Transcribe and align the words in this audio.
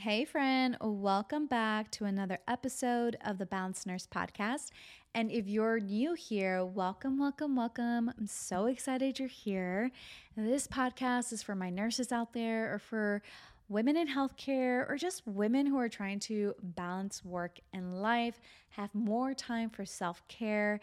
Hey, 0.00 0.24
friend, 0.24 0.76
welcome 0.80 1.48
back 1.48 1.90
to 1.90 2.04
another 2.04 2.38
episode 2.46 3.16
of 3.24 3.36
the 3.36 3.46
Balanced 3.46 3.84
Nurse 3.84 4.06
Podcast. 4.06 4.70
And 5.12 5.28
if 5.32 5.48
you're 5.48 5.80
new 5.80 6.14
here, 6.14 6.64
welcome, 6.64 7.18
welcome, 7.18 7.56
welcome. 7.56 8.08
I'm 8.16 8.28
so 8.28 8.66
excited 8.66 9.18
you're 9.18 9.26
here. 9.26 9.90
This 10.36 10.68
podcast 10.68 11.32
is 11.32 11.42
for 11.42 11.56
my 11.56 11.68
nurses 11.68 12.12
out 12.12 12.32
there 12.32 12.72
or 12.72 12.78
for 12.78 13.22
women 13.68 13.96
in 13.96 14.06
healthcare 14.06 14.88
or 14.88 14.96
just 14.96 15.26
women 15.26 15.66
who 15.66 15.76
are 15.78 15.88
trying 15.88 16.20
to 16.20 16.54
balance 16.62 17.24
work 17.24 17.58
and 17.72 18.00
life, 18.00 18.40
have 18.70 18.94
more 18.94 19.34
time 19.34 19.68
for 19.68 19.84
self 19.84 20.22
care, 20.28 20.78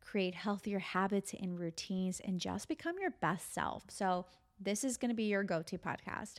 create 0.00 0.36
healthier 0.36 0.78
habits 0.78 1.34
and 1.34 1.58
routines, 1.58 2.20
and 2.20 2.38
just 2.38 2.68
become 2.68 2.94
your 3.00 3.14
best 3.20 3.52
self. 3.52 3.82
So, 3.88 4.26
this 4.60 4.84
is 4.84 4.96
going 4.96 5.08
to 5.08 5.16
be 5.16 5.24
your 5.24 5.42
go 5.42 5.60
to 5.60 5.76
podcast. 5.76 6.34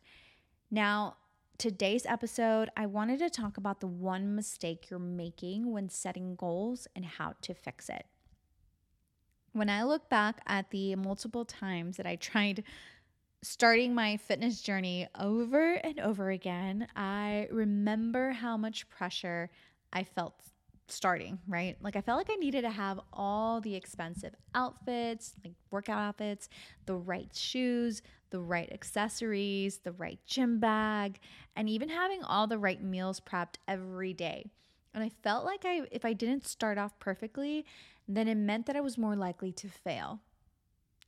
Now, 0.70 1.18
today's 1.62 2.08
episode, 2.08 2.72
I 2.76 2.88
wanted 2.88 3.20
to 3.20 3.30
talk 3.30 3.56
about 3.56 3.82
the 3.82 3.88
one 3.88 4.34
mistake 4.34 4.90
you're 4.90 4.98
making 4.98 5.72
when 5.72 5.90
setting 5.90 6.36
goals 6.36 6.88
and 6.96 7.06
how 7.06 7.36
to 7.44 7.54
fix 7.54 7.88
it. 7.88 8.08
When 9.54 9.70
I 9.70 9.84
look 9.84 10.10
back 10.10 10.42
at 10.48 10.72
the 10.72 10.96
multiple 10.96 11.46
times 11.46 11.98
that 11.98 12.08
I 12.08 12.16
tried 12.16 12.64
starting 13.44 13.94
my 13.94 14.18
fitness 14.18 14.64
journey 14.64 15.08
over 15.20 15.74
and 15.76 16.00
over 16.00 16.32
again, 16.32 16.88
I 16.96 17.48
remember 17.52 18.32
how 18.32 18.58
much 18.58 18.90
pressure 18.90 19.52
I 19.94 20.04
felt 20.04 20.42
starting, 20.88 21.40
right? 21.48 21.78
Like 21.82 21.96
I 21.96 22.02
felt 22.02 22.18
like 22.18 22.30
I 22.32 22.36
needed 22.36 22.62
to 22.64 22.70
have 22.70 23.00
all 23.14 23.62
the 23.62 23.76
expensive 23.76 24.36
outfits, 24.54 25.34
like 25.44 25.54
workout 25.70 26.00
outfits, 26.00 26.50
the 26.86 26.96
right 26.96 27.34
shoes, 27.36 28.02
the 28.30 28.40
right 28.40 28.72
accessories, 28.72 29.80
the 29.80 29.92
right 29.94 30.20
gym 30.26 30.60
bag, 30.60 31.20
and 31.56 31.70
even 31.70 31.90
having 31.90 32.24
all 32.24 32.48
the 32.48 32.58
right 32.58 32.82
meals 32.82 33.20
prepped 33.20 33.56
every 33.68 34.14
day. 34.14 34.46
And 34.94 35.04
I 35.04 35.12
felt 35.24 35.46
like 35.46 35.66
I 35.66 35.84
if 35.92 36.04
I 36.04 36.14
didn't 36.14 36.46
start 36.46 36.78
off 36.78 36.98
perfectly, 37.00 37.66
then 38.08 38.28
it 38.28 38.36
meant 38.36 38.66
that 38.66 38.76
I 38.76 38.82
was 38.82 38.98
more 38.98 39.16
likely 39.16 39.52
to 39.54 39.68
fail. 39.70 40.22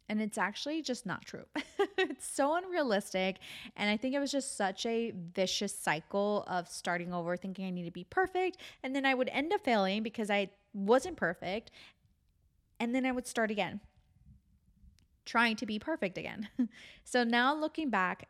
And 0.09 0.22
it's 0.22 0.38
actually 0.38 0.82
just 0.82 1.06
not 1.06 1.26
true. 1.26 1.46
it's 1.98 2.28
so 2.28 2.56
unrealistic. 2.56 3.38
And 3.78 3.90
I 3.90 3.98
think 3.98 4.14
it 4.14 4.20
was 4.20 4.32
just 4.32 4.58
such 4.58 4.86
a 4.86 5.14
vicious 5.34 5.73
cycle 5.73 6.44
of 6.48 6.68
starting 6.68 7.14
over, 7.14 7.38
thinking 7.38 7.66
I 7.66 7.70
need 7.70 7.86
to 7.86 7.92
be 7.92 8.04
perfect. 8.04 8.58
And 8.84 8.96
then 8.96 9.06
I 9.06 9.14
would 9.14 9.30
end 9.30 9.54
up 9.54 9.62
failing 9.62 10.04
because 10.04 10.30
I 10.30 10.50
wasn't 10.74 11.16
perfect. 11.18 11.72
And 12.80 12.94
then 12.94 13.06
I 13.06 13.12
would 13.12 13.28
start 13.28 13.50
again 13.50 13.80
trying 15.26 15.56
to 15.58 15.66
be 15.66 15.80
perfect 15.80 16.18
again. 16.18 16.50
so 17.04 17.24
now 17.24 17.56
looking 17.56 17.90
back, 17.90 18.28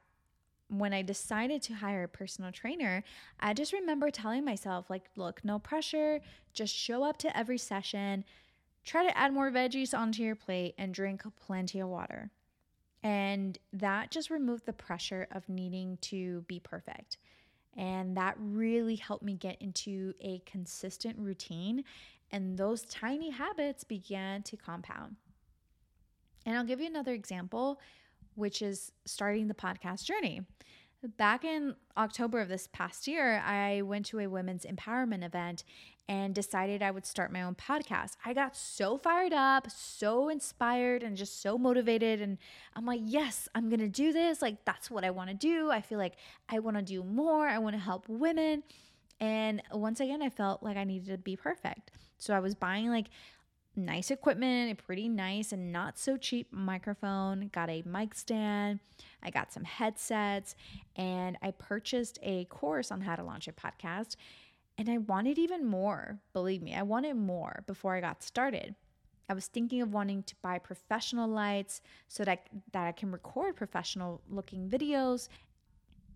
when 0.70 0.94
I 0.94 1.02
decided 1.02 1.62
to 1.64 1.74
hire 1.74 2.04
a 2.04 2.08
personal 2.08 2.52
trainer, 2.52 3.04
I 3.40 3.54
just 3.54 3.74
remember 3.74 4.10
telling 4.10 4.44
myself, 4.44 4.90
like, 4.90 5.04
look, 5.16 5.42
no 5.44 5.60
pressure, 5.60 6.22
just 6.54 6.76
show 6.76 7.04
up 7.04 7.18
to 7.18 7.38
every 7.38 7.58
session, 7.58 8.24
try 8.84 9.06
to 9.06 9.18
add 9.18 9.34
more 9.34 9.52
veggies 9.52 9.98
onto 9.98 10.24
your 10.24 10.36
plate, 10.36 10.76
and 10.78 10.94
drink 10.94 11.24
plenty 11.46 11.80
of 11.80 11.90
water. 11.90 12.32
And 13.04 13.58
that 13.74 14.12
just 14.12 14.30
removed 14.30 14.66
the 14.66 14.74
pressure 14.74 15.28
of 15.32 15.48
needing 15.50 15.98
to 16.02 16.42
be 16.48 16.60
perfect. 16.60 17.18
And 17.76 18.16
that 18.18 18.36
really 18.38 18.96
helped 18.96 19.24
me 19.24 19.34
get 19.34 19.62
into 19.62 20.14
a 20.22 20.42
consistent 20.46 21.18
routine. 21.18 21.84
And 22.32 22.58
those 22.58 22.84
tiny 22.84 23.30
habits 23.30 23.84
began 23.84 24.44
to 24.44 24.58
compound. 24.58 25.18
And 26.46 26.58
I'll 26.58 26.64
give 26.64 26.80
you 26.80 26.88
another 26.88 27.14
example, 27.14 27.80
which 28.36 28.62
is 28.62 28.92
starting 29.06 29.48
the 29.48 29.54
podcast 29.54 30.06
journey. 30.06 30.42
Back 31.06 31.44
in 31.44 31.76
October 31.98 32.40
of 32.40 32.48
this 32.48 32.70
past 32.72 33.08
year, 33.10 33.44
I 33.46 33.82
went 33.82 34.06
to 34.08 34.20
a 34.20 34.28
women's 34.28 34.66
empowerment 34.66 35.26
event 35.26 35.66
and 36.08 36.34
decided 36.34 36.82
I 36.82 36.92
would 36.92 37.06
start 37.06 37.32
my 37.32 37.42
own 37.42 37.56
podcast. 37.56 38.16
I 38.24 38.34
got 38.34 38.56
so 38.56 38.98
fired 38.98 39.34
up, 39.34 39.70
so 39.70 40.30
inspired, 40.30 41.04
and 41.04 41.18
just 41.18 41.42
so 41.42 41.58
motivated. 41.58 42.22
And 42.22 42.38
I'm 42.74 42.86
like, 42.86 43.02
yes, 43.04 43.50
I'm 43.54 43.70
gonna 43.70 43.90
do 43.90 44.14
this. 44.14 44.42
Like, 44.42 44.64
that's 44.64 44.90
what 44.90 45.04
I 45.04 45.12
wanna 45.12 45.34
do. 45.34 45.70
I 45.72 45.82
feel 45.82 45.98
like 45.98 46.16
I 46.48 46.60
wanna 46.60 46.82
do 46.82 47.04
more. 47.04 47.50
I 47.50 47.58
wanna 47.58 47.80
help 47.80 48.08
women. 48.08 48.64
And 49.20 49.62
once 49.74 50.00
again, 50.00 50.22
I 50.22 50.30
felt 50.30 50.64
like 50.64 50.78
I 50.78 50.86
needed 50.86 51.08
to 51.08 51.18
be 51.18 51.36
perfect. 51.36 51.92
So 52.18 52.34
I 52.34 52.40
was 52.40 52.56
buying 52.56 52.88
like 52.90 53.08
nice 53.76 54.12
equipment, 54.12 54.72
a 54.72 54.82
pretty 54.82 55.10
nice 55.10 55.52
and 55.52 55.72
not 55.72 55.98
so 55.98 56.18
cheap 56.18 56.48
microphone, 56.52 57.50
got 57.54 57.70
a 57.70 57.84
mic 57.86 58.14
stand, 58.14 58.80
I 59.22 59.30
got 59.30 59.52
some 59.52 59.64
headsets, 59.64 60.56
and 60.96 61.38
I 61.42 61.52
purchased 61.52 62.20
a 62.22 62.46
course 62.46 62.92
on 62.92 63.02
how 63.02 63.16
to 63.16 63.24
launch 63.24 63.48
a 63.48 63.54
podcast. 63.54 64.16
And 64.78 64.90
I 64.90 64.98
wanted 64.98 65.38
even 65.38 65.66
more, 65.66 66.20
believe 66.34 66.62
me, 66.62 66.76
I 66.76 66.82
wanted 66.84 67.16
more 67.16 67.64
before 67.68 67.96
I 67.96 68.02
got 68.02 68.24
started. 68.24 68.76
I 69.30 69.34
was 69.34 69.48
thinking 69.48 69.82
of 69.82 69.94
wanting 69.94 70.24
to 70.24 70.36
buy 70.42 70.60
professional 70.60 71.28
lights 71.28 71.82
so 72.08 72.26
that, 72.26 72.48
that 72.72 72.88
I 72.88 72.92
can 72.92 73.12
record 73.12 73.56
professional 73.56 74.22
looking 74.30 74.70
videos. 74.70 75.30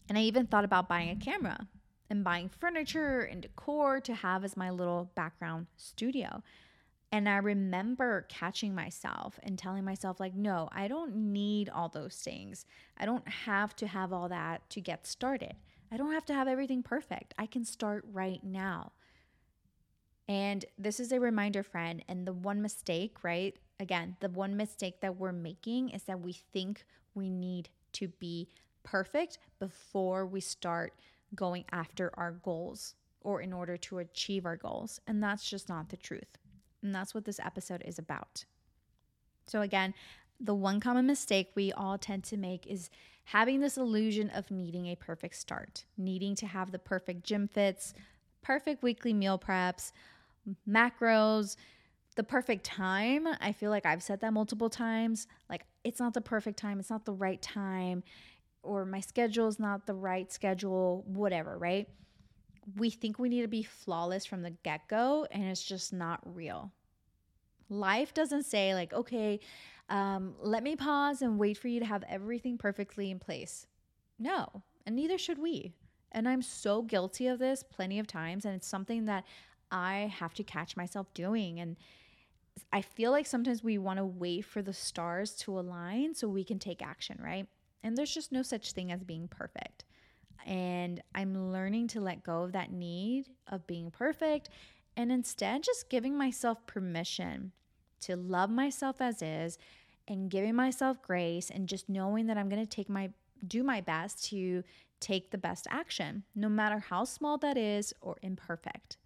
And 0.10 0.18
I 0.18 0.22
even 0.22 0.48
thought 0.48 0.66
about 0.66 0.90
buying 0.90 1.10
a 1.10 1.16
camera 1.16 1.68
and 2.10 2.24
buying 2.24 2.50
furniture 2.50 3.22
and 3.22 3.42
decor 3.42 4.00
to 4.02 4.14
have 4.14 4.44
as 4.44 4.58
my 4.58 4.70
little 4.70 5.12
background 5.16 5.68
studio. 5.78 6.44
And 7.12 7.30
I 7.30 7.38
remember 7.38 8.26
catching 8.28 8.76
myself 8.76 9.40
and 9.42 9.58
telling 9.58 9.86
myself, 9.86 10.20
like, 10.20 10.36
no, 10.36 10.68
I 10.74 10.88
don't 10.88 11.16
need 11.16 11.70
all 11.70 11.88
those 11.88 12.16
things. 12.16 12.66
I 12.98 13.06
don't 13.06 13.28
have 13.28 13.76
to 13.78 13.88
have 13.88 14.12
all 14.12 14.28
that 14.30 14.70
to 14.72 14.82
get 14.82 15.08
started. 15.08 15.56
I 15.92 15.96
don't 15.96 16.12
have 16.12 16.26
to 16.26 16.34
have 16.34 16.50
everything 16.50 16.84
perfect. 16.84 17.34
I 17.38 17.46
can 17.46 17.64
start 17.64 18.04
right 18.12 18.44
now. 18.44 18.92
And 20.28 20.66
this 20.78 21.00
is 21.00 21.14
a 21.14 21.20
reminder, 21.22 21.64
friend. 21.64 22.04
And 22.10 22.28
the 22.28 22.34
one 22.34 22.62
mistake, 22.62 23.24
right? 23.24 23.56
Again, 23.80 24.18
the 24.20 24.30
one 24.30 24.58
mistake 24.58 25.00
that 25.00 25.18
we're 25.18 25.32
making 25.32 25.90
is 25.90 26.04
that 26.04 26.20
we 26.20 26.34
think 26.34 26.84
we 27.16 27.30
need 27.30 27.70
to 27.94 28.10
be 28.10 28.50
perfect 28.84 29.38
before 29.60 30.26
we 30.26 30.42
start 30.42 30.94
going 31.36 31.64
after 31.72 32.12
our 32.16 32.32
goals 32.32 32.96
or 33.22 33.42
in 33.42 33.54
order 33.54 33.78
to 33.78 34.00
achieve 34.00 34.46
our 34.46 34.58
goals. 34.58 35.00
And 35.08 35.24
that's 35.24 35.50
just 35.50 35.70
not 35.70 35.90
the 35.90 35.98
truth. 35.98 36.38
And 36.84 36.94
that's 36.94 37.14
what 37.14 37.26
this 37.26 37.40
episode 37.40 37.84
is 37.86 37.98
about. 37.98 38.46
So, 39.48 39.62
again, 39.62 39.94
the 40.40 40.54
one 40.54 40.80
common 40.80 41.08
mistake 41.08 41.52
we 41.56 41.72
all 41.72 41.98
tend 41.98 42.24
to 42.26 42.38
make 42.38 42.68
is 42.68 42.90
having 43.26 43.60
this 43.60 43.78
illusion 43.78 44.30
of 44.30 44.52
needing 44.52 44.88
a 44.88 44.96
perfect 44.96 45.36
start, 45.36 45.86
needing 45.98 46.36
to 46.36 46.48
have 46.48 46.72
the 46.72 46.80
perfect 46.80 47.24
gym 47.24 47.48
fits, 47.48 47.94
perfect 48.42 48.84
weekly 48.84 49.14
meal 49.14 49.40
preps, 49.40 49.92
macros, 50.70 51.56
the 52.16 52.24
perfect 52.24 52.64
time. 52.64 53.28
I 53.42 53.52
feel 53.52 53.70
like 53.70 53.86
I've 53.86 54.04
said 54.04 54.22
that 54.22 54.34
multiple 54.34 54.70
times. 54.70 55.28
Like, 55.50 55.66
it's 55.84 56.00
not 56.00 56.14
the 56.14 56.22
perfect 56.22 56.58
time, 56.58 56.80
it's 56.80 56.90
not 56.90 57.06
the 57.06 57.14
right 57.14 57.42
time, 57.42 58.04
or 58.64 58.86
my 58.86 59.00
schedule 59.00 59.48
is 59.48 59.60
not 59.60 59.88
the 59.88 59.94
right 59.94 60.32
schedule, 60.32 61.04
whatever, 61.08 61.58
right? 61.58 61.88
We 62.76 62.90
think 62.90 63.18
we 63.18 63.30
need 63.30 63.42
to 63.44 63.48
be 63.48 63.64
flawless 63.64 64.26
from 64.26 64.42
the 64.42 64.52
get 64.64 64.88
go, 64.88 65.28
and 65.32 65.44
it's 65.44 65.64
just 65.64 65.94
not 65.94 66.20
real. 66.24 66.72
Life 67.70 68.14
doesn't 68.14 68.44
say, 68.44 68.74
like, 68.74 68.94
okay, 68.94 69.40
um, 69.90 70.36
let 70.42 70.64
me 70.64 70.76
pause 70.76 71.22
and 71.22 71.38
wait 71.40 71.58
for 71.58 71.68
you 71.68 71.80
to 71.80 71.86
have 71.86 72.04
everything 72.10 72.58
perfectly 72.58 73.10
in 73.10 73.20
place. 73.20 73.68
No, 74.20 74.64
and 74.86 74.96
neither 74.96 75.18
should 75.18 75.40
we. 75.40 75.74
And 76.12 76.28
I'm 76.28 76.42
so 76.42 76.82
guilty 76.82 77.28
of 77.28 77.40
this 77.40 77.64
plenty 77.64 78.00
of 78.00 78.08
times. 78.08 78.46
And 78.46 78.56
it's 78.56 78.68
something 78.68 79.06
that 79.06 79.26
I 79.72 80.12
have 80.18 80.34
to 80.36 80.44
catch 80.44 80.78
myself 80.78 81.14
doing. 81.14 81.60
And 81.60 81.78
I 82.72 82.82
feel 82.82 83.12
like 83.12 83.28
sometimes 83.28 83.64
we 83.64 83.78
want 83.78 83.98
to 83.98 84.06
wait 84.06 84.46
for 84.46 84.62
the 84.62 84.74
stars 84.74 85.36
to 85.38 85.60
align 85.60 86.16
so 86.16 86.28
we 86.28 86.44
can 86.44 86.60
take 86.60 86.82
action, 86.82 87.20
right? 87.22 87.48
And 87.84 87.98
there's 87.98 88.14
just 88.14 88.32
no 88.32 88.42
such 88.42 88.72
thing 88.72 88.92
as 88.92 89.04
being 89.04 89.28
perfect. 89.28 89.86
And 90.46 91.02
I'm 91.14 91.52
learning 91.52 91.88
to 91.90 92.02
let 92.02 92.24
go 92.24 92.44
of 92.44 92.54
that 92.54 92.72
need 92.72 93.30
of 93.48 93.68
being 93.68 93.92
perfect 93.92 94.50
and 94.96 95.12
instead 95.12 95.64
just 95.64 95.90
giving 95.90 96.18
myself 96.18 96.66
permission 96.66 97.52
to 98.02 98.16
love 98.16 98.50
myself 98.50 99.02
as 99.02 99.22
is 99.22 99.58
and 100.08 100.30
giving 100.30 100.56
myself 100.56 101.02
grace 101.02 101.50
and 101.50 101.68
just 101.68 101.90
knowing 101.90 102.28
that 102.28 102.38
I'm 102.38 102.50
going 102.50 102.66
to 102.66 102.70
take 102.70 102.90
my 102.90 103.10
do 103.48 103.64
my 103.64 103.82
best 103.82 104.24
to 104.26 104.64
take 105.00 105.30
the 105.30 105.38
best 105.38 105.68
action 105.70 106.24
no 106.34 106.50
matter 106.50 106.80
how 106.80 107.04
small 107.04 107.38
that 107.38 107.56
is 107.58 107.94
or 108.02 108.18
imperfect. 108.24 108.98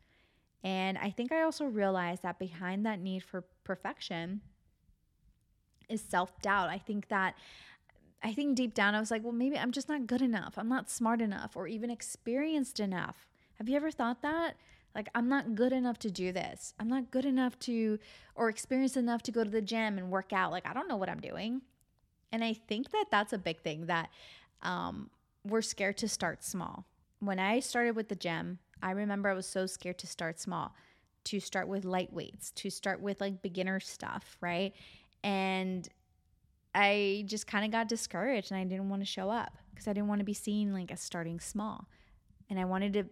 And 0.63 0.98
I 0.98 1.10
think 1.10 1.31
I 1.31 1.42
also 1.42 1.66
realized 1.66 2.24
that 2.24 2.39
behind 2.39 2.86
that 2.86 3.00
need 3.00 3.24
for 3.24 3.44
perfection 3.63 4.42
is 5.89 6.01
self-doubt. 6.01 6.69
I 6.69 6.77
think 6.77 7.10
that 7.10 7.36
I 8.23 8.33
think 8.33 8.56
deep 8.56 8.73
down 8.73 8.94
I 8.94 9.00
was 9.00 9.12
like, 9.12 9.23
well, 9.23 9.31
maybe 9.31 9.57
I'm 9.57 9.71
just 9.71 9.89
not 9.89 10.07
good 10.07 10.21
enough. 10.21 10.53
I'm 10.57 10.69
not 10.69 10.89
smart 10.89 11.21
enough 11.21 11.56
or 11.56 11.68
even 11.68 11.89
experienced 11.89 12.79
enough. 12.79 13.27
Have 13.56 13.68
you 13.68 13.75
ever 13.75 13.91
thought 13.91 14.21
that? 14.21 14.56
Like, 14.94 15.09
I'm 15.15 15.29
not 15.29 15.56
good 15.56 15.71
enough 15.71 16.00
to 16.00 16.12
do 16.12 16.31
this. 16.31 16.73
I'm 16.79 16.89
not 16.89 17.12
good 17.12 17.25
enough 17.25 17.57
to, 17.59 17.97
or 18.35 18.50
experienced 18.50 18.97
enough 18.97 19.23
to 19.23 19.31
go 19.31 19.44
to 19.44 19.50
the 19.50 19.62
gym 19.62 19.97
and 19.97 20.12
work 20.12 20.33
out. 20.33 20.51
Like, 20.51 20.68
I 20.68 20.73
don't 20.73 20.88
know 20.88 20.97
what 20.97 21.09
I'm 21.09 21.21
doing. 21.21 21.62
And 22.31 22.44
I 22.44 22.53
think 22.53 22.91
that 22.91 23.06
that's 23.09 23.33
a 23.33 23.38
big 23.38 23.62
thing 23.62 23.85
that 23.88 24.09
um, 24.62 25.09
we're 25.45 25.62
scared 25.62 25.97
to 26.00 26.09
start 26.09 26.44
small. 26.44 26.85
when 27.21 27.39
I 27.39 27.59
started 27.59 27.95
with 27.95 28.09
the 28.09 28.15
gym, 28.15 28.59
I 28.81 28.91
remember 28.91 29.29
I 29.29 29.33
was 29.33 29.45
so 29.45 29.65
scared 29.67 30.00
to 30.00 30.07
start 30.07 30.39
small, 30.39 30.75
to 31.25 31.39
start 31.39 31.67
with 31.67 31.85
light 31.85 32.12
weights, 32.12 32.51
to 32.51 32.69
start 32.69 33.00
with 33.00 33.21
like 33.21 33.41
beginner 33.41 33.79
stuff, 33.79 34.38
right? 34.41 34.74
And 35.24 35.88
I 36.73 37.23
just 37.27 37.47
kind 37.47 37.65
of 37.65 37.71
got 37.71 37.89
discouraged 37.89 38.51
and 38.51 38.59
I 38.59 38.63
didn't 38.63 38.89
want 38.89 39.01
to 39.01 39.06
show 39.06 39.29
up 39.29 39.57
because 39.71 39.88
I 39.88 39.94
didn't 39.94 40.07
want 40.07 40.19
to 40.19 40.25
be 40.25 40.33
seen 40.33 40.73
like 40.73 40.91
as 40.91 41.01
starting 41.01 41.39
small. 41.39 41.88
And 42.50 42.59
I 42.59 42.65
wanted 42.65 42.94
to 42.94 43.06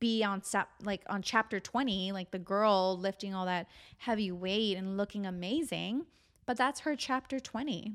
be 0.00 0.24
on 0.24 0.42
step 0.42 0.68
like 0.82 1.02
on 1.08 1.22
chapter 1.22 1.60
20, 1.60 2.12
like 2.12 2.30
the 2.30 2.38
girl 2.38 2.98
lifting 2.98 3.34
all 3.34 3.46
that 3.46 3.68
heavy 3.98 4.32
weight 4.32 4.76
and 4.76 4.96
looking 4.96 5.26
amazing, 5.26 6.06
but 6.46 6.56
that's 6.56 6.80
her 6.80 6.96
chapter 6.96 7.38
20. 7.38 7.94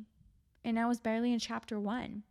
And 0.64 0.80
I 0.80 0.86
was 0.86 1.00
barely 1.00 1.34
in 1.34 1.40
chapter 1.40 1.80
1. 1.80 2.24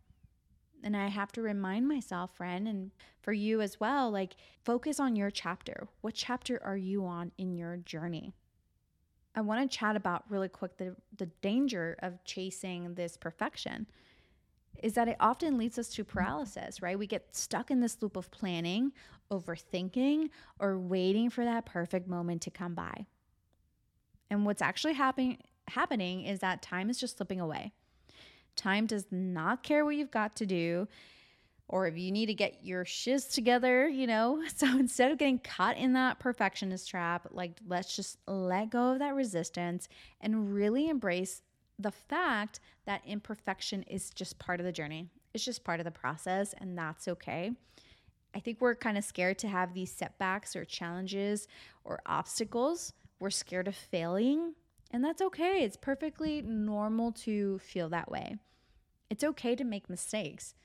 And 0.81 0.95
I 0.95 1.07
have 1.07 1.31
to 1.33 1.41
remind 1.41 1.87
myself, 1.87 2.37
friend, 2.37 2.67
and 2.67 2.91
for 3.21 3.33
you 3.33 3.59
as 3.59 3.79
well, 3.79 4.09
like 4.09 4.35
focus 4.63 4.99
on 4.99 5.15
your 5.15 5.29
chapter. 5.29 5.87
What 6.01 6.13
chapter 6.13 6.61
are 6.63 6.77
you 6.77 7.05
on 7.05 7.31
in 7.37 7.53
your 7.53 7.77
journey? 7.77 8.33
I 9.35 9.41
want 9.41 9.69
to 9.69 9.77
chat 9.77 9.95
about 9.95 10.23
really 10.29 10.49
quick 10.49 10.77
the, 10.77 10.95
the 11.17 11.27
danger 11.41 11.97
of 11.99 12.23
chasing 12.23 12.95
this 12.95 13.15
perfection 13.15 13.87
is 14.81 14.93
that 14.93 15.07
it 15.07 15.17
often 15.19 15.57
leads 15.57 15.77
us 15.77 15.89
to 15.89 16.03
mm-hmm. 16.03 16.17
paralysis, 16.17 16.81
right? 16.81 16.97
We 16.97 17.07
get 17.07 17.35
stuck 17.35 17.69
in 17.71 17.81
this 17.81 17.97
loop 18.01 18.15
of 18.15 18.31
planning, 18.31 18.91
overthinking, 19.31 20.29
or 20.59 20.77
waiting 20.77 21.29
for 21.29 21.43
that 21.45 21.65
perfect 21.65 22.07
moment 22.07 22.41
to 22.43 22.51
come 22.51 22.73
by. 22.73 23.05
And 24.29 24.45
what's 24.45 24.61
actually 24.61 24.93
happening 24.93 25.37
happening 25.67 26.23
is 26.23 26.39
that 26.39 26.63
time 26.63 26.89
is 26.89 26.99
just 26.99 27.17
slipping 27.17 27.39
away. 27.39 27.73
Time 28.55 28.87
does 28.87 29.05
not 29.11 29.61
care 29.61 29.85
what 29.85 29.95
you've 29.95 30.09
got 30.09 30.35
to 30.37 30.45
do 30.45 30.87
or 31.69 31.85
if 31.85 31.97
you 31.97 32.11
need 32.11 32.25
to 32.25 32.33
get 32.33 32.65
your 32.65 32.83
shiz 32.83 33.25
together, 33.25 33.87
you 33.87 34.07
know. 34.07 34.41
So 34.55 34.67
instead 34.77 35.11
of 35.11 35.17
getting 35.19 35.39
caught 35.39 35.77
in 35.77 35.93
that 35.93 36.19
perfectionist 36.19 36.89
trap, 36.89 37.27
like 37.31 37.59
let's 37.65 37.95
just 37.95 38.17
let 38.27 38.71
go 38.71 38.91
of 38.91 38.99
that 38.99 39.15
resistance 39.15 39.87
and 40.19 40.53
really 40.53 40.89
embrace 40.89 41.41
the 41.77 41.91
fact 41.91 42.59
that 42.85 43.01
imperfection 43.05 43.83
is 43.83 44.09
just 44.09 44.37
part 44.39 44.59
of 44.59 44.65
the 44.65 44.71
journey. 44.71 45.07
It's 45.33 45.45
just 45.45 45.63
part 45.63 45.79
of 45.79 45.85
the 45.85 45.91
process, 45.91 46.53
and 46.57 46.77
that's 46.77 47.07
okay. 47.07 47.51
I 48.35 48.39
think 48.39 48.59
we're 48.59 48.75
kind 48.75 48.97
of 48.97 49.05
scared 49.05 49.37
to 49.39 49.47
have 49.47 49.73
these 49.73 49.91
setbacks 49.91 50.55
or 50.55 50.65
challenges 50.65 51.47
or 51.85 52.01
obstacles. 52.05 52.93
We're 53.19 53.29
scared 53.29 53.67
of 53.67 53.75
failing, 53.75 54.55
and 54.91 55.03
that's 55.03 55.21
okay. 55.21 55.63
It's 55.63 55.77
perfectly 55.77 56.41
normal 56.41 57.11
to 57.23 57.59
feel 57.59 57.89
that 57.89 58.11
way. 58.11 58.37
It's 59.09 59.23
okay 59.23 59.55
to 59.55 59.63
make 59.63 59.89
mistakes 59.89 60.55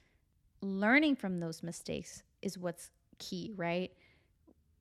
learning 0.65 1.17
from 1.17 1.41
those 1.41 1.63
mistakes 1.63 2.23
is 2.43 2.59
what's 2.59 2.91
key, 3.19 3.53
right? 3.57 3.93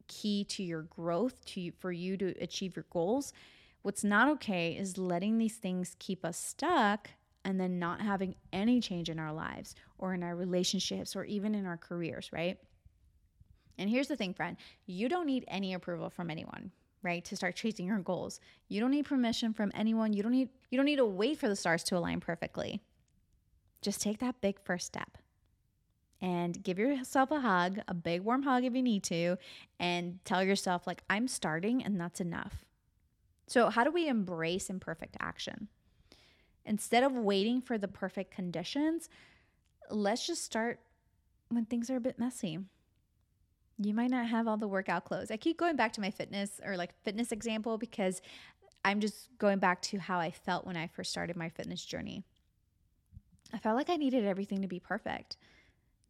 Key 0.08 0.44
to 0.46 0.64
your 0.64 0.84
growth, 0.84 1.44
to 1.46 1.72
for 1.80 1.92
you 1.92 2.18
to 2.18 2.34
achieve 2.42 2.76
your 2.76 2.86
goals. 2.90 3.34
What's 3.82 4.04
not 4.04 4.30
okay 4.30 4.72
is 4.72 4.98
letting 4.98 5.38
these 5.38 5.58
things 5.58 5.96
keep 6.00 6.24
us 6.24 6.38
stuck 6.38 7.10
and 7.46 7.60
then 7.60 7.80
not 7.80 8.02
having 8.02 8.36
any 8.54 8.80
change 8.80 9.10
in 9.10 9.20
our 9.20 9.34
lives 9.34 9.76
or 9.98 10.14
in 10.14 10.24
our 10.24 10.36
relationships 10.36 11.16
or 11.16 11.26
even 11.26 11.54
in 11.54 11.66
our 11.66 11.78
careers, 11.78 12.32
right? 12.32 12.58
And 13.78 13.90
here's 13.90 14.08
the 14.08 14.16
thing, 14.16 14.34
friend 14.34 14.58
you 14.86 15.10
don't 15.10 15.26
need 15.26 15.44
any 15.48 15.74
approval 15.74 16.10
from 16.10 16.30
anyone 16.30 16.72
right 17.04 17.26
to 17.26 17.36
start 17.36 17.56
chasing 17.56 17.86
your 17.86 18.00
goals 18.00 18.40
you 18.70 18.80
don't 18.80 18.92
need 18.92 19.06
permission 19.06 19.54
from 19.54 19.72
anyone 19.76 20.14
you 20.14 20.24
don't 20.24 20.32
need 20.32 20.50
you 20.70 20.78
don't 20.78 20.86
need 20.86 20.96
to 20.96 21.06
wait 21.06 21.38
for 21.38 21.50
the 21.50 21.56
stars 21.56 21.84
to 21.84 21.98
align 21.98 22.20
perfectly 22.20 22.82
just 23.82 24.02
take 24.02 24.20
that 24.20 24.40
big 24.42 24.60
first 24.64 24.88
step 24.88 25.18
and 26.24 26.64
give 26.64 26.80
yourself 26.80 27.32
a 27.32 27.42
hug, 27.42 27.82
a 27.86 27.94
big 27.94 28.22
warm 28.22 28.44
hug 28.44 28.64
if 28.64 28.74
you 28.74 28.82
need 28.82 29.04
to, 29.04 29.38
and 29.78 30.20
tell 30.24 30.42
yourself, 30.42 30.88
like, 30.88 31.04
I'm 31.10 31.28
starting 31.28 31.84
and 31.84 32.00
that's 32.00 32.22
enough. 32.22 32.64
So, 33.46 33.70
how 33.70 33.84
do 33.84 33.92
we 33.92 34.08
embrace 34.08 34.70
imperfect 34.70 35.18
action? 35.20 35.68
Instead 36.66 37.04
of 37.04 37.12
waiting 37.12 37.62
for 37.62 37.78
the 37.78 37.90
perfect 37.90 38.34
conditions, 38.34 39.10
let's 39.90 40.26
just 40.26 40.46
start 40.46 40.80
when 41.50 41.66
things 41.66 41.90
are 41.90 41.98
a 41.98 42.02
bit 42.02 42.18
messy. 42.18 42.58
You 43.78 43.94
might 43.94 44.12
not 44.12 44.28
have 44.28 44.48
all 44.48 44.56
the 44.56 44.68
workout 44.68 45.04
clothes. 45.04 45.30
I 45.30 45.36
keep 45.36 45.58
going 45.58 45.76
back 45.76 45.92
to 45.94 46.02
my 46.02 46.10
fitness 46.10 46.62
or 46.66 46.78
like 46.78 46.94
fitness 47.04 47.34
example 47.34 47.78
because 47.78 48.22
I'm 48.86 49.02
just 49.02 49.28
going 49.40 49.60
back 49.60 49.82
to 49.84 49.98
how 49.98 50.20
I 50.20 50.32
felt 50.32 50.66
when 50.66 50.78
I 50.78 50.88
first 50.88 51.12
started 51.12 51.36
my 51.36 51.50
fitness 51.50 51.84
journey. 51.84 52.24
I 53.54 53.58
felt 53.58 53.76
like 53.76 53.90
I 53.90 53.98
needed 53.98 54.24
everything 54.24 54.62
to 54.62 54.68
be 54.70 54.80
perfect 54.80 55.36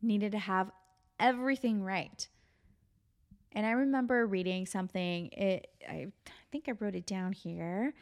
needed 0.04 0.32
to 0.34 0.40
have 0.40 0.72
everything 1.20 1.84
right. 1.84 2.28
And 3.54 3.66
I 3.66 3.72
remember 3.72 4.26
reading 4.26 4.66
something, 4.66 5.28
it, 5.28 5.68
I 5.88 6.08
think 6.52 6.66
I 6.68 6.74
wrote 6.80 6.96
it 6.96 7.06
down 7.06 7.34
here. 7.34 7.94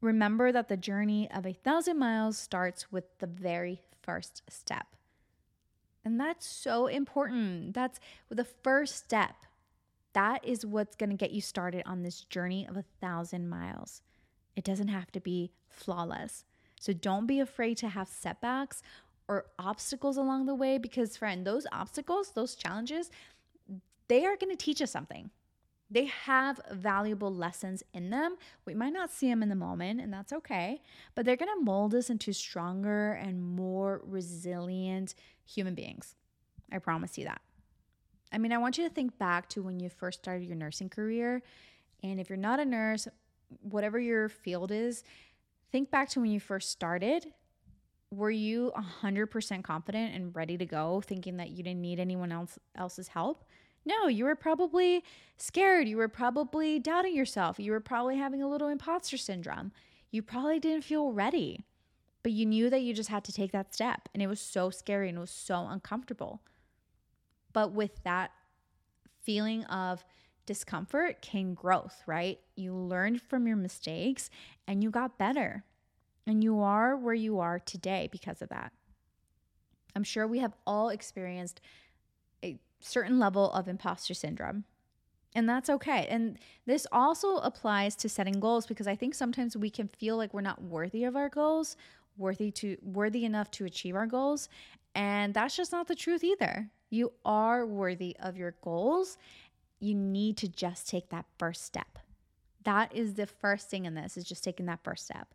Remember 0.00 0.52
that 0.52 0.68
the 0.68 0.76
journey 0.76 1.28
of 1.34 1.46
a 1.46 1.52
thousand 1.52 1.98
miles 1.98 2.38
starts 2.38 2.92
with 2.92 3.04
the 3.18 3.26
very 3.26 3.82
first 4.02 4.42
step. 4.48 4.86
And 6.04 6.18
that's 6.18 6.46
so 6.46 6.86
important. 6.86 7.74
That's 7.74 7.98
the 8.28 8.44
first 8.44 8.96
step. 8.96 9.34
That 10.12 10.44
is 10.44 10.64
what's 10.64 10.96
going 10.96 11.10
to 11.10 11.16
get 11.16 11.32
you 11.32 11.40
started 11.40 11.82
on 11.84 12.02
this 12.02 12.20
journey 12.22 12.66
of 12.66 12.76
a 12.76 12.84
thousand 13.00 13.48
miles. 13.48 14.02
It 14.56 14.64
doesn't 14.64 14.88
have 14.88 15.12
to 15.12 15.20
be 15.20 15.50
flawless. 15.68 16.44
So 16.80 16.92
don't 16.92 17.26
be 17.26 17.40
afraid 17.40 17.76
to 17.78 17.88
have 17.88 18.08
setbacks 18.08 18.82
or 19.28 19.46
obstacles 19.58 20.16
along 20.16 20.46
the 20.46 20.54
way 20.54 20.78
because 20.78 21.16
friend 21.16 21.46
those 21.46 21.66
obstacles 21.70 22.32
those 22.32 22.54
challenges 22.54 23.10
they 24.08 24.24
are 24.24 24.36
going 24.36 24.50
to 24.50 24.56
teach 24.56 24.80
us 24.82 24.90
something. 24.90 25.30
They 25.90 26.06
have 26.06 26.60
valuable 26.70 27.32
lessons 27.32 27.82
in 27.94 28.10
them. 28.10 28.36
We 28.66 28.74
might 28.74 28.92
not 28.92 29.10
see 29.10 29.28
them 29.28 29.42
in 29.42 29.48
the 29.48 29.54
moment 29.54 30.00
and 30.00 30.12
that's 30.12 30.32
okay 30.32 30.82
but 31.14 31.24
they're 31.24 31.36
going 31.36 31.56
to 31.56 31.64
mold 31.64 31.94
us 31.94 32.10
into 32.10 32.32
stronger 32.32 33.12
and 33.12 33.42
more 33.42 34.02
resilient 34.04 35.14
human 35.44 35.74
beings. 35.74 36.14
I 36.70 36.78
promise 36.78 37.16
you 37.16 37.24
that. 37.24 37.40
I 38.32 38.38
mean 38.38 38.52
i 38.52 38.58
want 38.58 38.76
you 38.76 38.86
to 38.86 38.94
think 38.94 39.16
back 39.18 39.48
to 39.50 39.62
when 39.62 39.80
you 39.80 39.88
first 39.88 40.20
started 40.20 40.46
your 40.46 40.56
nursing 40.56 40.90
career 40.90 41.42
and 42.02 42.20
if 42.20 42.28
you're 42.28 42.36
not 42.36 42.60
a 42.60 42.64
nurse 42.64 43.08
whatever 43.62 43.98
your 43.98 44.28
field 44.28 44.70
is 44.70 45.02
think 45.72 45.90
back 45.90 46.10
to 46.10 46.20
when 46.20 46.30
you 46.30 46.40
first 46.40 46.70
started 46.70 47.32
were 48.10 48.30
you 48.30 48.72
100% 49.02 49.62
confident 49.62 50.14
and 50.14 50.34
ready 50.34 50.56
to 50.56 50.64
go 50.64 51.02
thinking 51.04 51.36
that 51.36 51.50
you 51.50 51.62
didn't 51.62 51.82
need 51.82 52.00
anyone 52.00 52.32
else 52.32 52.58
else's 52.74 53.08
help? 53.08 53.44
No 53.84 54.06
you 54.06 54.24
were 54.24 54.36
probably 54.36 55.04
scared. 55.36 55.88
You 55.88 55.96
were 55.96 56.08
probably 56.08 56.78
doubting 56.78 57.14
yourself. 57.14 57.58
You 57.58 57.72
were 57.72 57.80
probably 57.80 58.16
having 58.16 58.42
a 58.42 58.48
little 58.48 58.68
imposter 58.68 59.16
syndrome. 59.16 59.72
You 60.10 60.22
probably 60.22 60.58
didn't 60.58 60.84
feel 60.84 61.12
ready 61.12 61.64
but 62.22 62.32
you 62.32 62.44
knew 62.44 62.68
that 62.68 62.82
you 62.82 62.92
just 62.92 63.08
had 63.08 63.24
to 63.24 63.32
take 63.32 63.52
that 63.52 63.72
step 63.72 64.08
and 64.12 64.22
it 64.22 64.26
was 64.26 64.40
so 64.40 64.70
scary 64.70 65.08
and 65.08 65.18
it 65.18 65.20
was 65.20 65.30
so 65.30 65.66
uncomfortable. 65.68 66.42
But 67.52 67.72
with 67.72 68.02
that 68.04 68.32
feeling 69.22 69.64
of 69.64 70.04
discomfort 70.46 71.22
came 71.22 71.54
growth 71.54 72.02
right? 72.06 72.38
You 72.56 72.74
learned 72.74 73.22
from 73.22 73.46
your 73.46 73.56
mistakes 73.56 74.30
and 74.66 74.82
you 74.82 74.90
got 74.90 75.18
better 75.18 75.64
and 76.28 76.44
you 76.44 76.60
are 76.60 76.96
where 76.96 77.14
you 77.14 77.40
are 77.40 77.58
today 77.58 78.08
because 78.12 78.42
of 78.42 78.50
that. 78.50 78.72
I'm 79.96 80.04
sure 80.04 80.26
we 80.26 80.38
have 80.40 80.54
all 80.66 80.90
experienced 80.90 81.60
a 82.44 82.58
certain 82.80 83.18
level 83.18 83.50
of 83.52 83.66
imposter 83.66 84.14
syndrome. 84.14 84.64
And 85.34 85.48
that's 85.48 85.70
okay. 85.70 86.06
And 86.08 86.38
this 86.66 86.86
also 86.92 87.36
applies 87.38 87.96
to 87.96 88.08
setting 88.08 88.40
goals 88.40 88.66
because 88.66 88.86
I 88.86 88.94
think 88.94 89.14
sometimes 89.14 89.56
we 89.56 89.70
can 89.70 89.88
feel 89.88 90.16
like 90.16 90.32
we're 90.32 90.40
not 90.40 90.62
worthy 90.62 91.04
of 91.04 91.16
our 91.16 91.28
goals, 91.28 91.76
worthy 92.16 92.50
to 92.52 92.76
worthy 92.82 93.24
enough 93.24 93.50
to 93.52 93.64
achieve 93.64 93.96
our 93.96 94.06
goals, 94.06 94.48
and 94.94 95.34
that's 95.34 95.56
just 95.56 95.72
not 95.72 95.86
the 95.86 95.94
truth 95.94 96.24
either. 96.24 96.70
You 96.90 97.12
are 97.24 97.66
worthy 97.66 98.16
of 98.20 98.36
your 98.36 98.54
goals. 98.62 99.18
You 99.80 99.94
need 99.94 100.36
to 100.38 100.48
just 100.48 100.88
take 100.88 101.10
that 101.10 101.26
first 101.38 101.64
step. 101.64 101.98
That 102.64 102.94
is 102.94 103.14
the 103.14 103.26
first 103.26 103.70
thing 103.70 103.84
in 103.84 103.94
this 103.94 104.16
is 104.16 104.24
just 104.24 104.42
taking 104.42 104.66
that 104.66 104.82
first 104.82 105.04
step. 105.04 105.34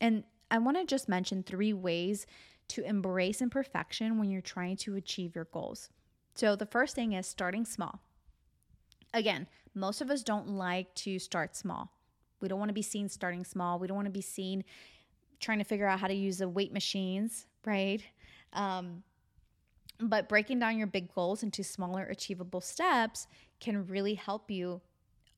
And 0.00 0.24
I 0.50 0.58
want 0.58 0.76
to 0.76 0.84
just 0.84 1.08
mention 1.08 1.42
three 1.42 1.72
ways 1.72 2.26
to 2.68 2.84
embrace 2.84 3.40
imperfection 3.40 4.18
when 4.18 4.30
you're 4.30 4.40
trying 4.40 4.76
to 4.78 4.96
achieve 4.96 5.34
your 5.34 5.46
goals. 5.46 5.88
So, 6.34 6.56
the 6.56 6.66
first 6.66 6.94
thing 6.94 7.12
is 7.12 7.26
starting 7.26 7.64
small. 7.64 8.00
Again, 9.14 9.48
most 9.74 10.00
of 10.00 10.10
us 10.10 10.22
don't 10.22 10.48
like 10.48 10.94
to 10.96 11.18
start 11.18 11.56
small. 11.56 11.92
We 12.40 12.48
don't 12.48 12.58
want 12.58 12.68
to 12.68 12.74
be 12.74 12.82
seen 12.82 13.08
starting 13.08 13.44
small. 13.44 13.78
We 13.78 13.86
don't 13.86 13.96
want 13.96 14.06
to 14.06 14.12
be 14.12 14.20
seen 14.20 14.64
trying 15.40 15.58
to 15.58 15.64
figure 15.64 15.86
out 15.86 16.00
how 16.00 16.08
to 16.08 16.14
use 16.14 16.38
the 16.38 16.48
weight 16.48 16.72
machines, 16.72 17.46
right? 17.64 18.02
Um, 18.52 19.02
but 20.00 20.28
breaking 20.28 20.58
down 20.58 20.76
your 20.76 20.86
big 20.86 21.14
goals 21.14 21.42
into 21.42 21.62
smaller, 21.64 22.04
achievable 22.04 22.60
steps 22.60 23.26
can 23.60 23.86
really 23.86 24.14
help 24.14 24.50
you 24.50 24.80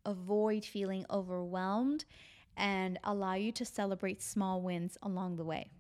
avoid 0.05 0.65
feeling 0.65 1.05
overwhelmed 1.11 2.05
and 2.59 2.99
allow 3.05 3.35
you 3.35 3.53
to 3.53 3.65
celebrate 3.65 4.21
small 4.21 4.61
wins 4.61 4.99
along 5.03 5.37
the 5.37 5.45
way. 5.45 5.71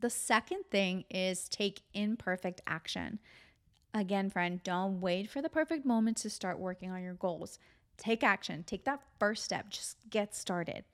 The 0.00 0.10
second 0.10 0.64
thing 0.70 1.04
is 1.08 1.48
take 1.48 1.82
imperfect 1.94 2.60
action. 2.66 3.20
Again, 3.94 4.30
friend, 4.30 4.62
don't 4.62 5.00
wait 5.00 5.30
for 5.30 5.40
the 5.40 5.48
perfect 5.48 5.86
moment 5.86 6.16
to 6.18 6.30
start 6.30 6.58
working 6.58 6.90
on 6.90 7.02
your 7.02 7.14
goals. 7.14 7.58
Take 7.96 8.24
action, 8.24 8.64
take 8.64 8.84
that 8.84 9.02
first 9.18 9.44
step, 9.44 9.70
just 9.70 9.96
get 10.08 10.34
started. 10.34 10.84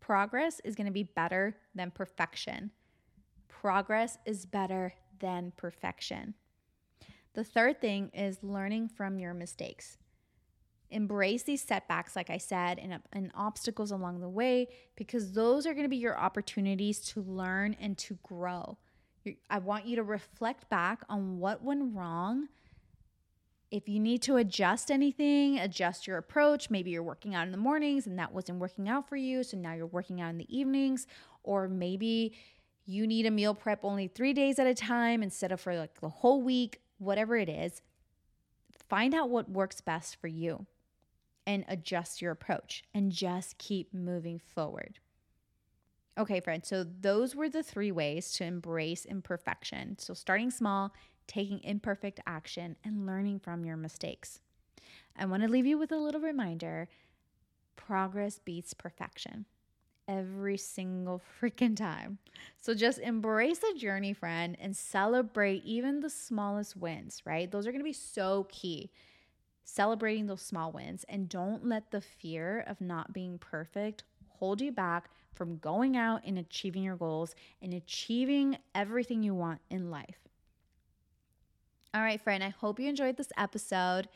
Progress 0.00 0.60
is 0.64 0.74
to 0.76 0.90
be 0.90 1.02
better 1.02 1.56
than 1.74 1.90
perfection. 1.90 2.70
Progress 3.48 4.18
is 4.26 4.46
better 4.46 4.94
than 5.18 5.52
perfection. 5.56 6.34
The 7.34 7.44
third 7.44 7.80
thing 7.80 8.10
is 8.14 8.42
learning 8.42 8.88
from 8.88 9.18
your 9.18 9.34
mistakes. 9.34 9.98
Embrace 10.94 11.42
these 11.42 11.60
setbacks, 11.60 12.14
like 12.14 12.30
I 12.30 12.38
said, 12.38 12.78
and, 12.78 13.00
and 13.12 13.32
obstacles 13.34 13.90
along 13.90 14.20
the 14.20 14.28
way, 14.28 14.68
because 14.94 15.32
those 15.32 15.66
are 15.66 15.74
going 15.74 15.84
to 15.84 15.90
be 15.90 15.96
your 15.96 16.16
opportunities 16.16 17.00
to 17.00 17.20
learn 17.20 17.76
and 17.80 17.98
to 17.98 18.16
grow. 18.22 18.78
I 19.50 19.58
want 19.58 19.86
you 19.86 19.96
to 19.96 20.04
reflect 20.04 20.68
back 20.68 21.02
on 21.08 21.38
what 21.38 21.64
went 21.64 21.94
wrong. 21.96 22.48
If 23.72 23.88
you 23.88 23.98
need 23.98 24.22
to 24.22 24.36
adjust 24.36 24.88
anything, 24.90 25.58
adjust 25.58 26.06
your 26.06 26.16
approach. 26.16 26.70
Maybe 26.70 26.92
you're 26.92 27.02
working 27.02 27.34
out 27.34 27.46
in 27.46 27.50
the 27.50 27.58
mornings 27.58 28.06
and 28.06 28.16
that 28.20 28.32
wasn't 28.32 28.60
working 28.60 28.88
out 28.88 29.08
for 29.08 29.16
you. 29.16 29.42
So 29.42 29.56
now 29.56 29.72
you're 29.72 29.86
working 29.86 30.20
out 30.20 30.30
in 30.30 30.38
the 30.38 30.56
evenings. 30.56 31.08
Or 31.42 31.66
maybe 31.66 32.34
you 32.86 33.06
need 33.08 33.26
a 33.26 33.32
meal 33.32 33.52
prep 33.54 33.80
only 33.82 34.06
three 34.06 34.32
days 34.32 34.60
at 34.60 34.68
a 34.68 34.74
time 34.74 35.24
instead 35.24 35.50
of 35.50 35.60
for 35.60 35.76
like 35.76 36.00
the 36.00 36.08
whole 36.08 36.40
week, 36.40 36.82
whatever 36.98 37.36
it 37.36 37.48
is. 37.48 37.82
Find 38.88 39.12
out 39.12 39.28
what 39.28 39.50
works 39.50 39.80
best 39.80 40.20
for 40.20 40.28
you 40.28 40.66
and 41.46 41.64
adjust 41.68 42.22
your 42.22 42.32
approach 42.32 42.84
and 42.94 43.12
just 43.12 43.58
keep 43.58 43.92
moving 43.92 44.38
forward. 44.38 44.98
Okay, 46.16 46.38
friends, 46.38 46.68
so 46.68 46.84
those 46.84 47.34
were 47.34 47.48
the 47.48 47.62
three 47.62 47.90
ways 47.90 48.32
to 48.34 48.44
embrace 48.44 49.04
imperfection. 49.04 49.98
So, 49.98 50.14
starting 50.14 50.50
small, 50.50 50.94
taking 51.26 51.60
imperfect 51.64 52.20
action, 52.26 52.76
and 52.84 53.04
learning 53.04 53.40
from 53.40 53.64
your 53.64 53.76
mistakes. 53.76 54.38
I 55.16 55.26
want 55.26 55.42
to 55.42 55.48
leave 55.48 55.66
you 55.66 55.76
with 55.76 55.90
a 55.90 55.96
little 55.96 56.20
reminder 56.20 56.88
progress 57.76 58.38
beats 58.38 58.74
perfection 58.74 59.46
every 60.06 60.56
single 60.56 61.20
freaking 61.40 61.76
time. 61.76 62.18
So, 62.60 62.74
just 62.74 63.00
embrace 63.00 63.58
the 63.58 63.74
journey, 63.76 64.12
friend, 64.12 64.56
and 64.60 64.76
celebrate 64.76 65.64
even 65.64 65.98
the 65.98 66.10
smallest 66.10 66.76
wins, 66.76 67.22
right? 67.24 67.50
Those 67.50 67.66
are 67.66 67.72
going 67.72 67.80
to 67.80 67.84
be 67.84 67.92
so 67.92 68.46
key. 68.50 68.92
Celebrating 69.64 70.26
those 70.26 70.42
small 70.42 70.70
wins 70.72 71.04
and 71.08 71.28
don't 71.28 71.66
let 71.66 71.90
the 71.90 72.00
fear 72.00 72.64
of 72.66 72.80
not 72.80 73.12
being 73.12 73.38
perfect 73.38 74.04
hold 74.28 74.60
you 74.60 74.70
back 74.70 75.08
from 75.34 75.58
going 75.58 75.96
out 75.96 76.20
and 76.24 76.38
achieving 76.38 76.82
your 76.82 76.96
goals 76.96 77.34
and 77.62 77.74
achieving 77.74 78.56
everything 78.74 79.22
you 79.22 79.34
want 79.34 79.60
in 79.70 79.90
life. 79.90 80.28
All 81.94 82.02
right, 82.02 82.20
friend, 82.20 82.42
I 82.42 82.48
hope 82.48 82.78
you 82.78 82.88
enjoyed 82.88 83.16
this 83.16 83.32
episode. 83.36 84.08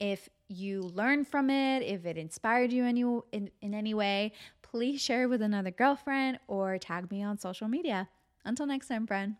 If 0.00 0.28
you 0.48 0.82
learned 0.82 1.28
from 1.28 1.50
it, 1.50 1.82
if 1.82 2.06
it 2.06 2.16
inspired 2.16 2.72
you 2.72 2.84
any, 2.84 3.02
in, 3.32 3.50
in 3.60 3.74
any 3.74 3.94
way, 3.94 4.32
please 4.62 5.00
share 5.00 5.28
with 5.28 5.42
another 5.42 5.70
girlfriend 5.70 6.38
or 6.46 6.78
tag 6.78 7.10
me 7.10 7.22
on 7.22 7.38
social 7.38 7.68
media. 7.68 8.08
Until 8.44 8.66
next 8.66 8.88
time, 8.88 9.06
friend. 9.06 9.36